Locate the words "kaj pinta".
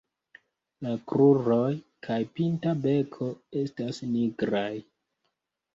2.09-2.75